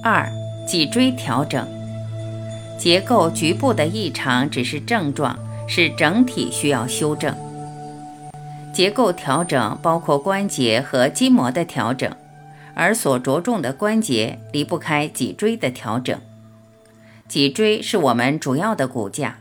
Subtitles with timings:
[0.00, 0.30] 二、
[0.66, 1.66] 脊椎调整。
[2.78, 7.34] 结构局部的异常只是症状，是整体需要修正。
[8.72, 12.10] 结构调整包括关节和筋膜的调整，
[12.74, 16.18] 而所着重的关节离不开脊椎的调整。
[17.28, 19.38] 脊椎是我们主要的骨架，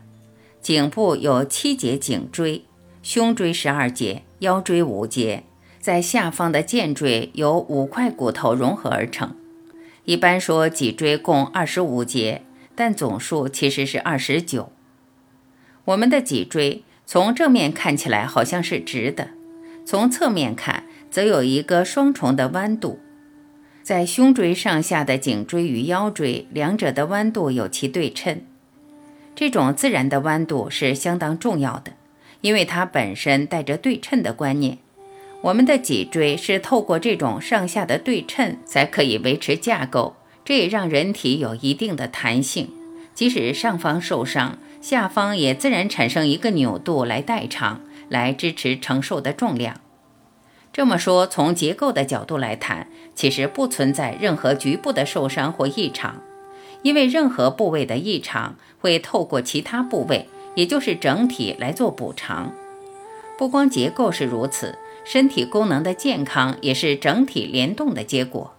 [0.61, 2.65] 颈部有七节颈椎，
[3.01, 5.43] 胸椎十二节，腰椎五节，
[5.79, 9.35] 在下方的剑椎由五块骨头融合而成。
[10.11, 12.41] 一般说脊椎共二十五节，
[12.75, 14.73] 但总数其实是二十九。
[15.85, 16.83] 我们的脊椎。
[17.05, 19.29] 从正面看起来好像是直的，
[19.85, 22.99] 从侧面看则有一个双重的弯度。
[23.83, 28.41] 在胸椎上下的颈椎与腰椎，两者的弯度有其对称。
[29.33, 31.93] 这种自然的弯度是相当重要的，
[32.41, 34.77] 因为它本身带着对称的观念。
[35.41, 42.69] 我们的脊椎是透过这种上下的对称才可以维持架构，这也让人体有一定的弹性，
[43.15, 44.59] 即使上方受伤。
[44.81, 49.79] 下方也自然产生一个扭度来代偿，来支持承受的重量。
[50.73, 56.21] 这么说，从结构的角度来谈，其实不存在任何局部的受伤或异常，
[56.81, 62.51] 因为任何部位的异常会透过其他部位，也就是整体来做补偿。
[63.37, 68.53] 不光结构是如此，身体功能的健康也是整体联动的结果。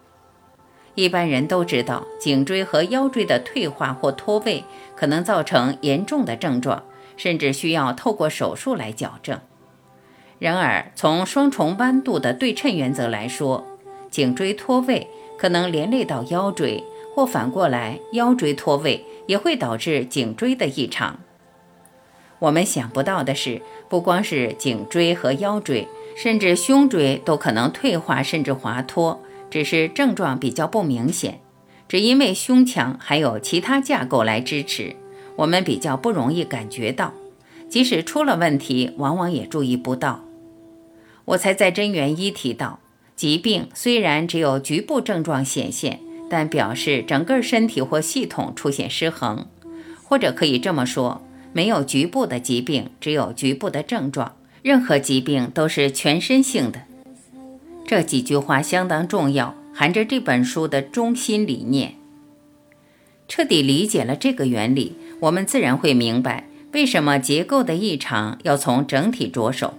[0.95, 6.83] 一般人都知道，颈椎和腰椎的退化或脱位可能造成严重的症状，
[7.17, 9.41] 甚至需要透过手术来矫正。
[10.39, 13.65] 然而，从双重弯度的对称原则来说，
[14.11, 21.21] 颈椎脱位可能连累到腰椎，或反过来，腰椎脱位也会导致颈椎的异常。
[22.41, 29.23] 我们想不到的是，不光是颈椎和腰椎，甚至胸椎都可能退化甚至滑脱。
[29.51, 31.41] 只是症状比较不明显，
[31.87, 34.97] 只因为胸腔还有其他架构来支持，
[35.37, 37.13] 我们比较不容易感觉到。
[37.69, 40.25] 即使出了问题，往往也注意不到。
[41.27, 42.81] 我才在真元一提到，
[43.15, 49.47] 疾病虽然只有局部症状显现，但表示整个身体或系统出现失衡，
[50.03, 51.21] 或者可以这么说，
[51.53, 54.33] 没有局部的疾病，只有局部的症状。
[54.63, 56.83] 任何疾病都是全身性的。
[57.87, 61.95] 这几句话相当重要，含着这本书的中心理念。
[63.29, 69.75] 彻底理解了这个原理，我们自然会明白为什么结构的异常要从整体着手。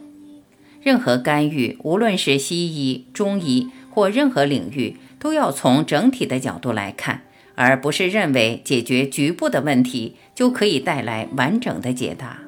[0.81, 7.21] 任何干预，无论是西医、中医或任何领域，都要从整体的角度来看，
[7.55, 12.39] 而不是认为解决局部的问题就可以带来完整的解答。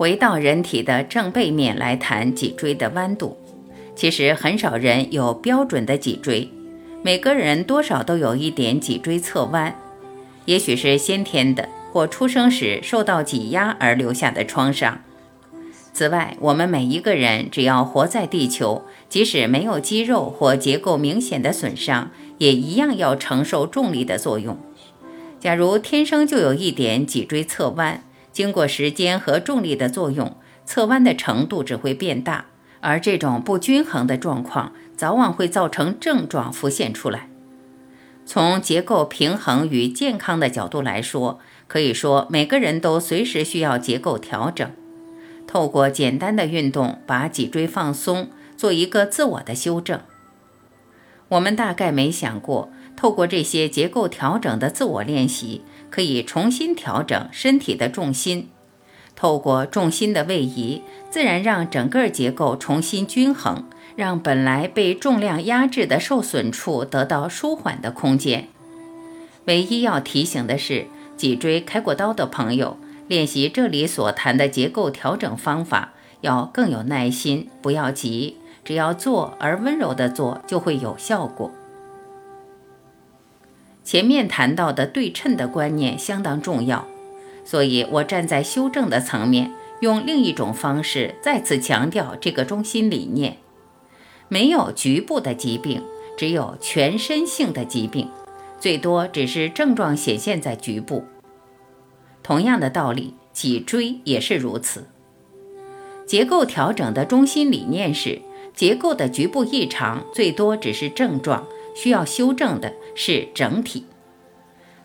[0.00, 3.36] 回到人体的正背面来谈脊椎的弯度。
[3.94, 6.48] 其实很少人有标准的脊椎，
[7.02, 9.78] 每个人多少都有一点脊椎侧弯，
[10.46, 15.02] 也许是先天的，或出生时受到挤压而留下的创伤。
[15.92, 24.58] 此外，我们每一个人只要活在地球，即使没有肌肉或结构明显的损伤，也一样要承受重力的作用。
[25.38, 28.02] 假如天生就有一点脊椎侧弯，
[28.32, 32.46] 经过时间和重力的作用，侧弯的程度只会变大。
[32.80, 37.28] 而这种不均衡的状况，早晚会造成症状浮现出来。
[38.24, 44.70] 从结构平衡与健康的角度来说，可以说每个人都随时需要结构调整。
[45.46, 50.00] 透过简单的运动，把脊椎放松，做一个自我的修正。
[51.28, 58.48] 我们大概没想过，透过这些结构调整的自我练习，可以重新调整身体的重心。
[59.16, 63.64] 透过重心的位移，自然让整个结构重新均衡，
[63.96, 68.48] 让本来被重量压制的受损处得到舒缓的空间。
[69.44, 70.86] 唯一要提醒的是，
[71.16, 72.78] 脊椎开过刀的朋友，
[73.08, 81.50] 练习这里所谈的结构调整方法，要更有耐心，不要急，只要做而温柔的做，就会有效果。
[83.90, 86.86] 前面谈到的对称的观念相当重要。
[87.44, 93.38] 所以，我站在修正的层面，用另一种方式再次强调这个中心理念：
[94.28, 95.82] 没有局部的疾病，
[96.16, 98.08] 只有全身性的疾病，
[98.60, 101.02] 最多只是症状显现在局部。
[102.22, 104.86] 同样的道理，脊椎也是如此。
[106.06, 108.22] 结构调整的中心理念是：
[108.54, 113.86] 结构的局部异常最多只是症状，需要修正的是整体。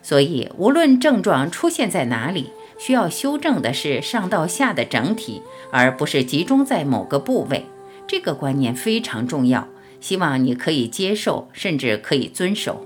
[0.02, 5.42] 所以，无论症状出现在哪里，需要修正的是上到下的整体，
[5.72, 7.66] 而不是集中在某个部位。
[8.08, 9.68] 这个观念非常重要，
[10.00, 12.86] 希望你可以接受，甚至可以遵守。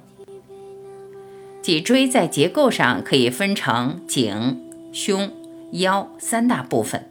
[1.62, 4.64] 脊椎在结构上可以分成颈、
[4.94, 5.30] 胸、
[5.72, 7.10] 腰三大部分。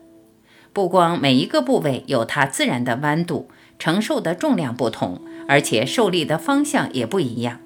[0.72, 7.58] 不光每一个部位有它自然的弯度，承受的重量不同，而且受力的方向也不一样。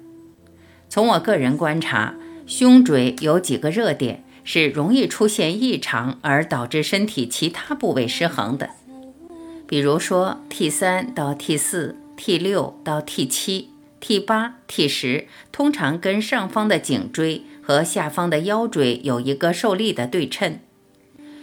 [0.89, 2.15] 从我个人观察，
[2.47, 8.69] 胸椎有几个热点是容易出现异常，而导致身体其他部位失衡的。
[9.67, 13.69] 比如说 T 三到 T 四、T 六到 T 七、
[13.99, 20.59] T 八、T 十，通常跟上方的颈椎和下方的腰椎有一个受力的对称。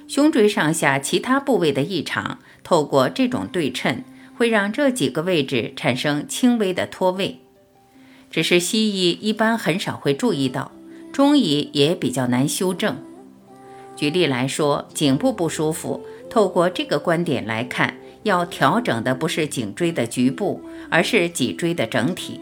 [0.07, 4.05] 胸椎上下其他部位的异常，透过这种对称，
[4.41, 7.41] 会让这几个位置产生轻微的脱位。
[8.31, 10.73] 只是西医一般很少会注意到，
[11.13, 12.97] 中医也比较难修正。
[13.95, 17.99] 举例来说，颈部不舒服，透过这个观点来看。
[18.23, 22.41] 要调整的不是颈椎的局部，而是脊椎的整体。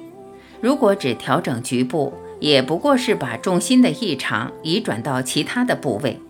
[0.60, 6.20] 如果只调整局部，也不过是把重心的异常移转到其他的部位。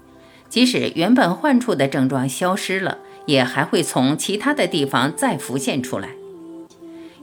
[0.48, 2.98] 即使原本患处的症状消失了，
[3.28, 6.08] 也还会从其他的地方再浮现出来。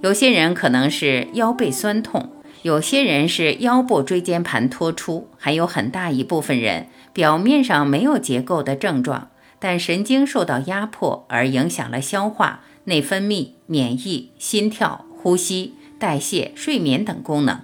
[0.02, 2.30] 有些人可能是腰背酸痛，
[2.62, 9.30] 有些人是腰部椎间盘突出，还有很大一部分人表面上没有结构的症状。
[9.57, 17.62] 但神经受到压迫而影响了消化、内分泌、免疫、心跳、呼吸、代谢、睡眠等功能。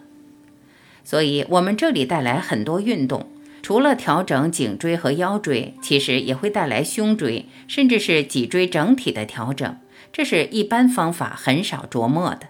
[1.03, 3.27] 所以，我们这里带来很多运动，
[3.61, 9.77] 除了调整颈椎和腰椎，其实也会带来胸椎，甚至是脊椎整体的调整。
[10.11, 12.47] 这是一般方法很少琢磨的。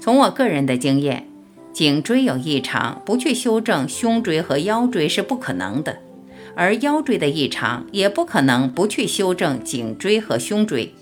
[0.00, 1.28] 从我个人的经验，
[1.72, 5.98] 颈椎有异常，不去修正胸椎和腰椎是不可能的。
[6.54, 10.92] 而腰椎的异常也不可能不去修正颈椎和胸椎。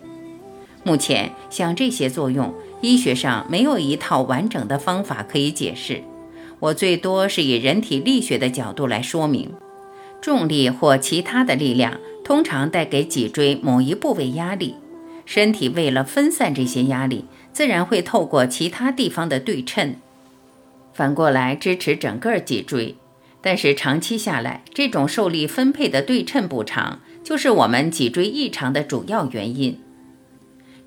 [0.84, 6.02] 目前，像这些作用，医学上没有一套完整的方法可以解释。
[6.60, 9.50] 我最多是以人体力学的角度来说明：
[10.20, 14.74] 重力或其他的力量通常带给脊椎某一部位压力，
[15.24, 19.96] 身体为了分散这些压力，自然会透过其他地方的对称，
[20.92, 22.94] 反过来支持整个脊椎。
[23.42, 29.80] 但是长期下来，这种受力分配的对称不常，就是我们脊椎异常的主要原因。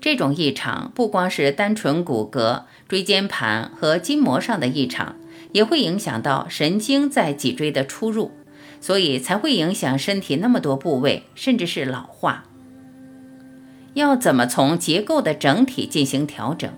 [0.00, 5.16] 这种异常不光是单纯骨骼、椎间盘和筋膜上的异常，
[5.54, 8.32] 也会影响到神经在脊椎的出入，
[8.78, 12.44] 所以才会影响身体那么多部位，甚至是老化。
[13.94, 16.70] 要怎么从结构的整体进行调整？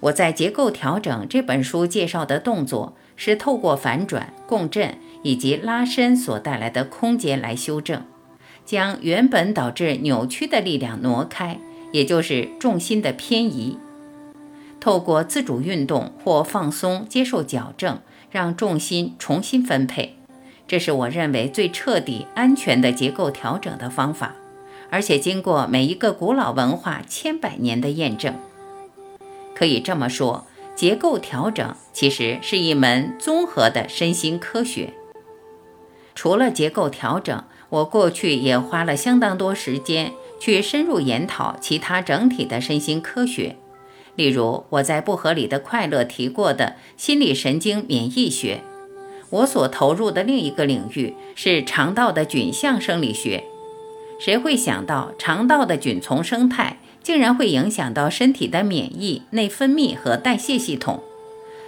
[0.00, 2.96] 我在《结构调整》这本书介绍的动作。
[3.16, 8.02] 是透过反转、共振以及拉伸所带来的空间来修正，
[8.64, 11.60] 将原本导致扭曲的力量挪开，
[11.92, 13.78] 也就是重心的偏移。
[14.84, 18.00] 透过自主运动或放松接受矫正，
[18.30, 20.18] 让重心重新分配，
[20.68, 24.34] 这是我认为最彻底、安全的结构调整的方法，
[24.90, 28.34] 而且经过每一个古老文化千百年的验证。
[29.54, 30.46] 可以这么说。
[30.76, 34.92] 结构调整其实是一门综合的身心科学。
[36.16, 43.56] 除了结构调整，我过去也花了相当多时间去深入研讨其他整体的身心科学。
[44.16, 48.60] 例如，我在《不合理的快乐》提过的心理神经免疫学。
[49.30, 53.44] 我所投入的另一个领域是肠道的菌相生理学。
[54.20, 56.78] 谁会想到肠道的菌丛生态？
[57.02, 61.02] 竟然会影响到身体的免疫、内分泌和代谢系统。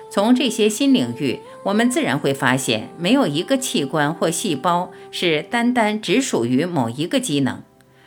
[0.09, 7.63] 从这些新领域，我们自然会发现，没有一个器官或细胞是单单只属于某一个机能，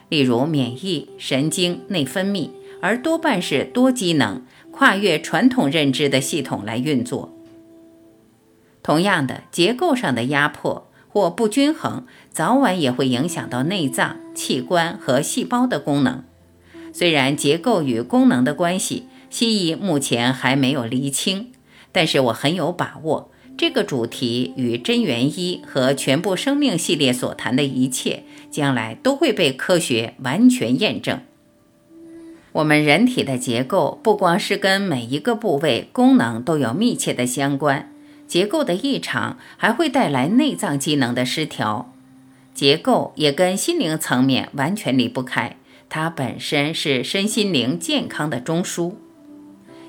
[0.08, 2.48] 例如免疫、神经、内分泌，
[2.80, 7.34] 而多半是多机能、跨越传统认知的系统来运作。
[8.82, 16.24] 同样的，结构上的压迫或不均衡，早晚也会影响到内脏、器官和细胞的功能。
[16.92, 21.52] 虽然结构与功能的关系，西医目前还没有厘清，
[21.92, 31.20] 但是我很有把握，这个主题与真元一和全部生命系列所谈的一切，将来都会被科学完全验证。
[32.52, 37.92] 我们人体的结构不光是跟每一个部位功能都有密切的相关，
[38.26, 41.92] 结构的异常还会带来内脏机能的失调，
[42.52, 45.56] 结构也跟心灵层面完全离不开。
[45.88, 48.94] 它本身是身心灵健康的中枢，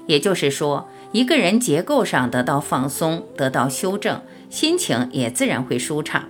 [0.08, 6.24] 也就是说，一个人结构上得到放松、得到修正，心情也自然会舒畅；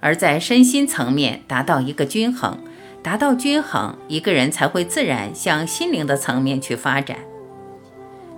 [0.00, 2.58] 而在身心层面达到一个均衡，
[3.04, 7.18] 达到均衡，一个人才会自然向心灵的层面去发展。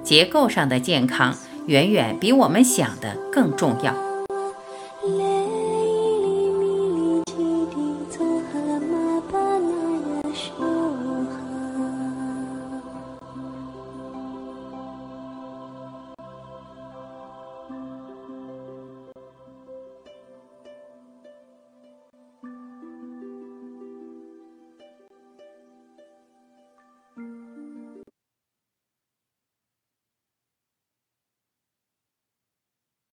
[0.02, 3.94] 结构上的健康远远比我们想的更重要。